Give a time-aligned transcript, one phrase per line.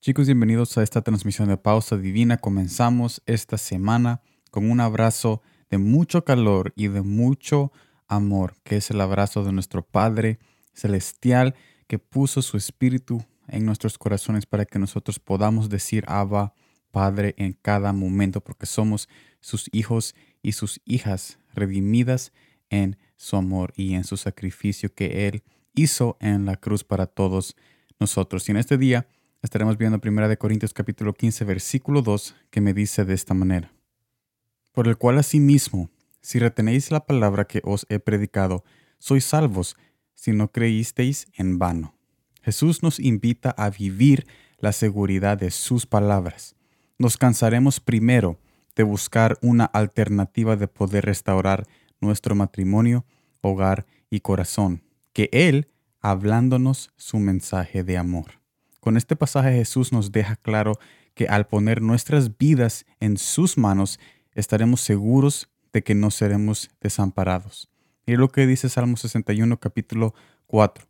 [0.00, 2.36] Chicos, bienvenidos a esta transmisión de Pausa Divina.
[2.36, 4.22] Comenzamos esta semana
[4.52, 7.72] con un abrazo de mucho calor y de mucho
[8.06, 10.38] amor, que es el abrazo de nuestro Padre
[10.72, 11.56] Celestial
[11.88, 16.54] que puso su Espíritu en nuestros corazones para que nosotros podamos decir Abba,
[16.92, 19.08] Padre, en cada momento, porque somos
[19.40, 22.32] sus hijos y sus hijas redimidas
[22.70, 25.42] en su amor y en su sacrificio que Él
[25.74, 27.56] hizo en la cruz para todos
[27.98, 28.48] nosotros.
[28.48, 29.08] Y en este día,
[29.42, 33.72] estaremos viendo 1 Corintios capítulo 15, versículo 2, que me dice de esta manera.
[34.72, 38.64] Por el cual asimismo, si retenéis la palabra que os he predicado,
[38.98, 39.76] sois salvos,
[40.14, 41.94] si no creísteis en vano.
[42.42, 44.26] Jesús nos invita a vivir
[44.58, 46.56] la seguridad de sus palabras.
[46.98, 48.38] Nos cansaremos primero
[48.74, 51.66] de buscar una alternativa de poder restaurar
[52.00, 53.04] nuestro matrimonio,
[53.40, 54.82] hogar y corazón,
[55.12, 55.68] que Él
[56.00, 58.37] hablándonos su mensaje de amor.
[58.88, 60.78] Con este pasaje Jesús nos deja claro
[61.12, 64.00] que al poner nuestras vidas en sus manos,
[64.32, 67.68] estaremos seguros de que no seremos desamparados.
[68.06, 70.14] Y lo que dice Salmo 61, capítulo
[70.46, 70.86] 4.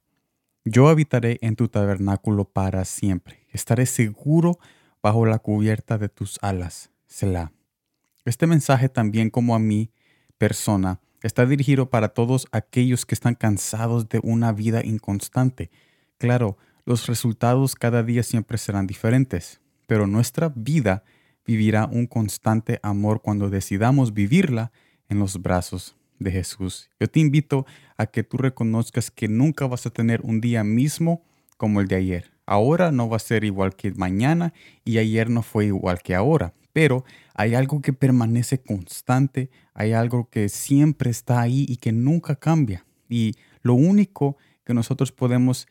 [0.64, 3.48] Yo habitaré en tu tabernáculo para siempre.
[3.50, 4.60] Estaré seguro
[5.02, 6.92] bajo la cubierta de tus alas.
[7.08, 7.50] Selah.
[8.24, 9.90] Este mensaje también como a mí,
[10.38, 15.72] persona, está dirigido para todos aquellos que están cansados de una vida inconstante.
[16.16, 16.58] Claro,
[16.88, 21.04] los resultados cada día siempre serán diferentes, pero nuestra vida
[21.44, 24.72] vivirá un constante amor cuando decidamos vivirla
[25.10, 26.88] en los brazos de Jesús.
[26.98, 27.66] Yo te invito
[27.98, 31.26] a que tú reconozcas que nunca vas a tener un día mismo
[31.58, 32.32] como el de ayer.
[32.46, 36.54] Ahora no va a ser igual que mañana y ayer no fue igual que ahora,
[36.72, 42.36] pero hay algo que permanece constante, hay algo que siempre está ahí y que nunca
[42.36, 42.86] cambia.
[43.10, 45.68] Y lo único que nosotros podemos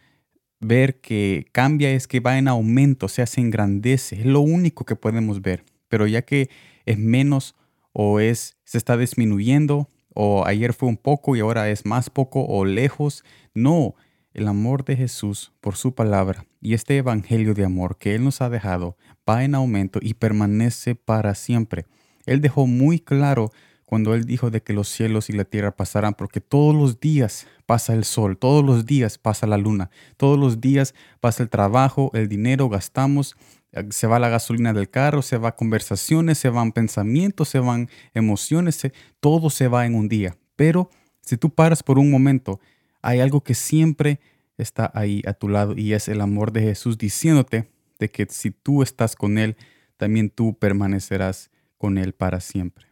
[0.60, 4.20] ver que cambia es que va en aumento, o sea, se engrandece.
[4.20, 5.64] Es lo único que podemos ver.
[5.88, 6.50] Pero ya que
[6.86, 7.56] es menos
[7.94, 12.44] o es se está disminuyendo o ayer fue un poco y ahora es más poco
[12.46, 13.23] o lejos,
[13.54, 13.96] no,
[14.34, 18.42] el amor de Jesús por su palabra y este evangelio de amor que él nos
[18.42, 18.98] ha dejado
[19.30, 21.86] va en aumento y permanece para siempre.
[22.26, 23.52] Él dejó muy claro
[23.87, 27.48] cuando Él dijo de que los cielos y la tierra pasarán, porque todos los días
[27.65, 32.11] pasa el sol, todos los días pasa la luna, todos los días pasa el trabajo,
[32.14, 33.37] el dinero, gastamos,
[33.71, 37.89] eh, se va la gasolina del carro, se va conversaciones, se van pensamientos, se van
[38.14, 38.81] emociones,
[39.21, 40.36] todo se va en un día.
[40.58, 40.89] Pero
[41.21, 42.59] si tú paras por un momento,
[43.02, 44.19] hay algo que siempre
[44.58, 48.52] está ahí a tu lado y es el amor de Jesús diciéndote de que si
[48.52, 49.55] tú estás con Él,
[49.95, 52.86] también tú permanecerás con Él para siempre.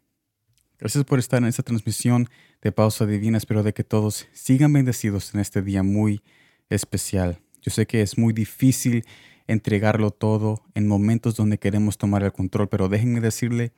[0.77, 2.27] Gracias por estar en esta transmisión
[2.61, 3.37] de Pausa Divina.
[3.37, 6.21] Espero de que todos sigan bendecidos en este día muy
[6.69, 7.39] especial.
[7.61, 9.05] Yo sé que es muy difícil
[9.47, 13.71] entregarlo todo en momentos donde queremos tomar el control, pero déjenme decirle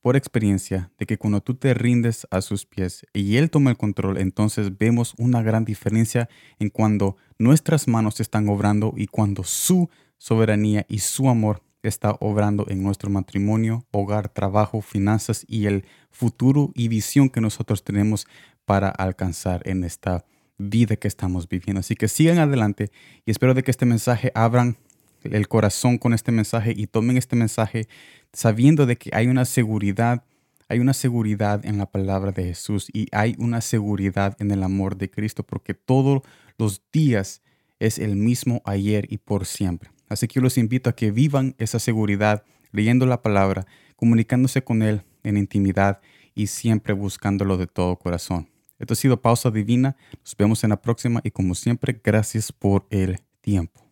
[0.00, 3.76] por experiencia de que cuando tú te rindes a sus pies y Él toma el
[3.76, 6.28] control, entonces vemos una gran diferencia
[6.60, 12.66] en cuando nuestras manos están obrando y cuando su soberanía y su amor está obrando
[12.68, 18.26] en nuestro matrimonio, hogar, trabajo, finanzas y el futuro y visión que nosotros tenemos
[18.64, 20.24] para alcanzar en esta
[20.58, 21.80] vida que estamos viviendo.
[21.80, 22.90] Así que sigan adelante
[23.26, 24.76] y espero de que este mensaje abran
[25.24, 27.88] el corazón con este mensaje y tomen este mensaje
[28.32, 30.24] sabiendo de que hay una seguridad,
[30.68, 34.96] hay una seguridad en la palabra de Jesús y hay una seguridad en el amor
[34.96, 36.22] de Cristo porque todos
[36.58, 37.42] los días
[37.78, 39.93] es el mismo ayer y por siempre.
[40.08, 43.66] Así que yo los invito a que vivan esa seguridad leyendo la palabra,
[43.96, 46.00] comunicándose con Él en intimidad
[46.34, 48.50] y siempre buscándolo de todo corazón.
[48.78, 49.96] Esto ha sido Pausa Divina.
[50.20, 53.83] Nos vemos en la próxima y como siempre, gracias por el tiempo.